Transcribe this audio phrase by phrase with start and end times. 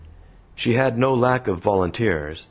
[0.55, 2.39] She had no lack of volunteers.